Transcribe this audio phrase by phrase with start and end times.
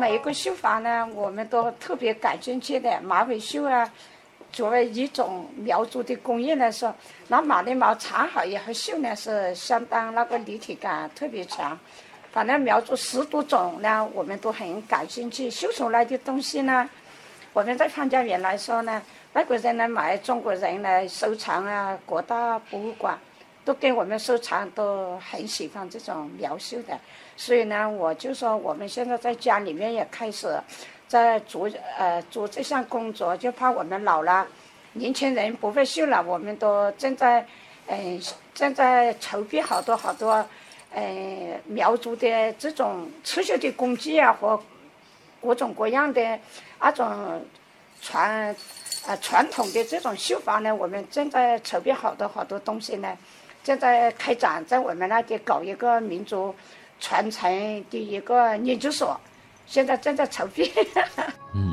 [0.00, 2.98] 每一个绣法呢，我们都特别感兴趣的。
[3.02, 3.86] 马尾绣啊，
[4.50, 6.94] 作为一种苗族的工艺来说，
[7.28, 11.78] 那马的毛缠好以后绣呢，是相当那个立体感特别强。
[12.32, 15.50] 反正苗族十多种呢，我们都很感兴趣。
[15.50, 16.88] 绣出来的东西呢，
[17.52, 19.02] 我们在潘家园来说呢，
[19.34, 23.18] 外国人来买，中国人来收藏啊，各大博物馆
[23.70, 26.98] 都给我们收藏，都很喜欢这种苗绣的。
[27.36, 30.60] 所以呢，我就说我们现在在家里面也开始
[31.06, 34.44] 在做呃做这项工作，就怕我们老了，
[34.94, 37.46] 年轻人不会绣了，我们都正在
[37.86, 38.20] 嗯
[38.52, 40.44] 正在筹备好多好多。
[40.92, 44.60] 呃，苗族的这种刺绣的工具啊，和
[45.40, 46.36] 各种各样的
[46.80, 47.40] 那种
[48.02, 48.52] 传
[49.06, 53.16] 呃传统的这种绣法呢，我们正在筹备好多好多东西呢，
[53.62, 56.54] 正在开展，在我们那里搞一个民族
[56.98, 57.50] 传承
[57.90, 59.18] 的一个研究所，
[59.66, 60.70] 现在正在筹备。
[61.54, 61.69] 嗯。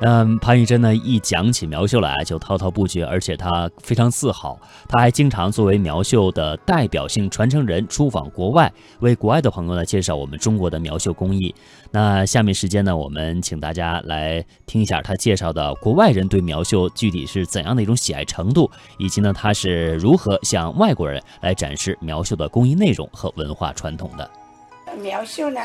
[0.00, 4.58] 嗯，潘玉珍呢一讲起苗绣来就滔滔不绝，而且她非常自豪。
[4.88, 8.70] 她还经常作为苗绣的代表性传承人出访国外，
[9.00, 11.54] 为国外的朋友呢介绍我们中国的苗绣工艺。
[11.90, 24.28] 那下面时间呢，我们请大家来听一下她介绍的国外人对苗绣具体是怎样的一种喜爱程度，以及呢她是如何向外国人来展示苗绣的工艺内容和文化传统的。
[25.00, 25.60] 苗绣呢，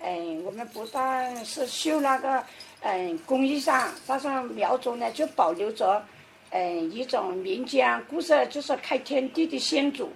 [0.00, 2.40] 嗯，我们不但是绣那个。
[2.82, 6.02] 嗯，工艺上，加上苗族呢，就保留着
[6.48, 10.10] 嗯一种民间故事，就是开天地的先祖，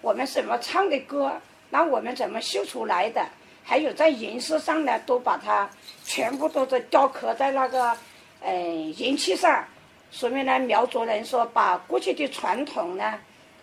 [0.00, 1.32] 我们怎么唱的歌，
[1.70, 3.26] 那我们怎么绣出来的，
[3.64, 5.68] 还有在银饰上呢，都把它
[6.04, 7.96] 全部都是雕刻在那个
[8.42, 9.64] 嗯银器上，
[10.12, 13.18] 说明呢苗族人说把过去的传统呢，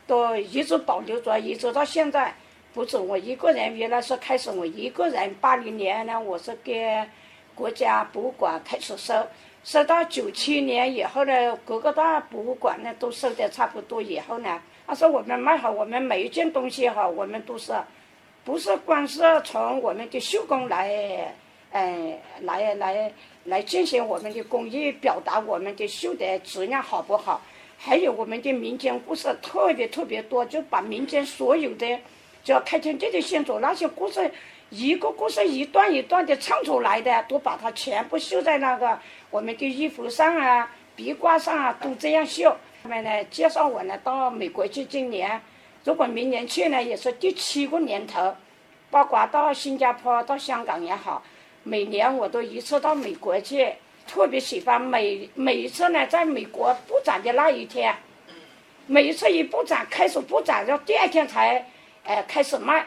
[0.06, 2.36] 都一直保留着，一直到现在，
[2.74, 7.08] 不止我一个人，原来是开始我一个人，八零年呢，我是给。
[7.56, 9.14] 国家博物馆开始收，
[9.64, 17.74] 收到九七年以后呢，各个大博物馆呢都收的差不多以后呢，他说我们卖好，我们每一件东西哈，我们都是，
[18.44, 21.34] 不是光是从我们的绣工来，
[21.72, 23.12] 嗯，来来
[23.46, 27.42] 来进行我们的工艺，表达我们的绣的质量好不好，
[27.78, 32.00] 还有我们的民间故事特别特别多，就把民间所有的，
[32.44, 34.32] 就要开天地的先祖那些故事。
[34.72, 38.98] 一个故事一段一段的唱出来的，都把它全部绣在那个
[39.30, 42.56] 我们的衣服上啊、壁挂上啊，都这样绣。
[42.82, 45.42] 他们呢介绍我呢到美国去，今年
[45.84, 48.34] 如果明年去呢，也是第七个年头。
[48.90, 51.22] 包括到新加坡、到香港也好，
[51.64, 53.74] 每年我都一次到美国去，
[54.08, 57.94] 特别喜欢每每一次呢，在美国布展的那一天，
[58.88, 61.66] 每一次一布展开始布展，然后第二天才
[62.06, 62.86] 呃开始卖。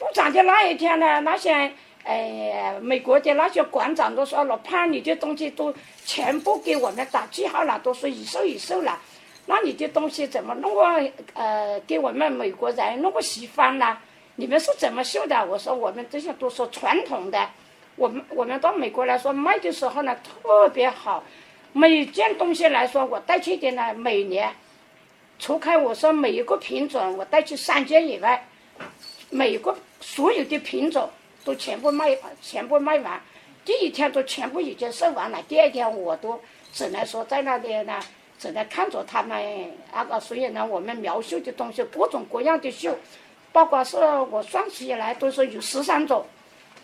[0.00, 1.70] 不展的那一天呢，那些
[2.04, 5.72] 呃美国的那些馆长都说了，怕你的东西都
[6.06, 8.98] 全部给我们打记号了，都是一售一售了。
[9.44, 13.98] 那你的东西怎么弄个呃给我们美国人弄个喜欢呢？
[14.36, 15.44] 你们是怎么绣的？
[15.44, 17.50] 我说我们这些都是传统的。
[17.96, 21.22] 我们我们到美国来说卖的时候呢，特别好。
[21.72, 24.50] 每件东西来说，我带去的呢，每年，
[25.38, 28.48] 除开我说每一个品种我带去三件以外，
[29.30, 29.76] 每个。
[30.02, 31.10] 所有的品种
[31.44, 33.20] 都全部卖，全部卖完。
[33.66, 36.40] 第一天都全部已经售完了，第二天我都
[36.72, 38.00] 只能说在那里呢，
[38.38, 40.18] 只能看着他们那个。
[40.18, 42.96] 所以呢，我们苗绣的东西各种各样的绣，
[43.52, 46.24] 包括是我算起来都是有十三种。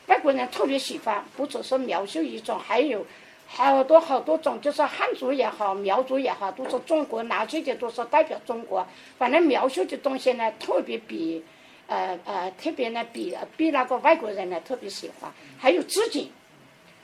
[0.09, 3.05] 外国人特别喜欢，不只是苗绣一种，还有
[3.47, 8.87] 好多好多种，就是汉族也好，苗族也好，都是中国拿去的，都是代表中国。
[9.17, 11.43] 反正苗绣的东西呢，特别比。
[11.89, 15.31] 呃呃，特别呢，比比那个外国人呢特别喜欢。
[15.59, 16.31] 还有织锦，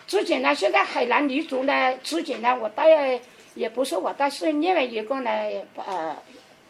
[0.07, 3.21] 织锦呢，现在海南彝族呢，织锦呢，我带
[3.55, 5.31] 也不是我带，是另外一个呢，
[5.77, 6.17] 呃，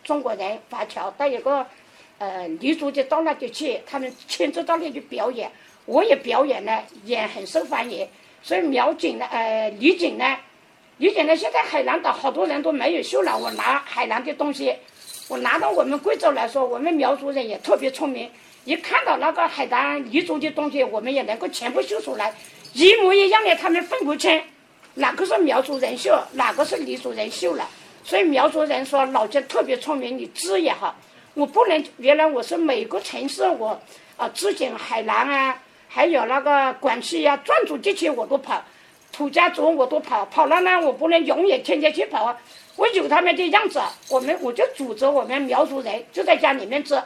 [0.05, 1.67] 中国人华侨带一个
[2.19, 5.51] 呃彝族的到那里去，他们亲自到那里表演，
[5.87, 8.07] 我也表演呢，也很受欢迎。
[8.43, 10.37] 所以苗锦呢，呃，彝锦呢，
[10.99, 14.77] 彝锦呢，现在海南岛好多人都没有绣了，我拿海南的东西。
[15.29, 18.31] 我拿到我们贵州来说，我们苗族人也特别聪明，
[18.65, 22.35] 一看到那个海南彝族的东西，我们也能够全部绣出来，
[22.75, 24.43] 一模一样的，他们分不清
[24.95, 27.67] 哪个是苗族人绣，哪个是彝族人绣了。
[28.05, 30.95] 所以苗族人说老家特别聪明，你织也好，
[31.35, 33.81] 我不能原来我是每个城市我
[34.17, 35.59] 啊织锦海南啊，
[35.89, 38.63] 还有那个广西呀，壮族地区我都跑，
[39.13, 42.37] 土家族我都跑，跑了呢，我不能永远天天去跑啊。
[42.77, 43.79] 我有他们的样子，
[44.09, 47.01] 我们我就组织我们苗族人就在家里面织，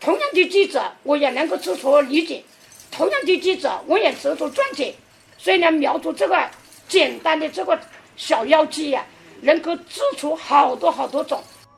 [0.00, 2.42] 同样的机子，我也能够织出礼锦，
[2.90, 4.96] 同样的记者，我也制作传记，
[5.38, 6.50] 所以呢，苗族这个
[6.88, 7.78] 简单的这个
[8.16, 9.06] 小药剂呀，
[9.42, 11.40] 能够织出好多好多种。